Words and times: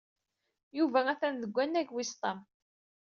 Yuba 0.77 0.99
atan 1.11 1.35
deg 1.41 1.51
wannag 1.55 1.89
wis 1.95 2.11
ṭam. 2.21 2.39